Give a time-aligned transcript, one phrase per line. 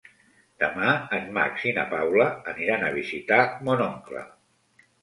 [0.63, 4.27] Demà en Max i na Paula aniran a visitar mon oncle.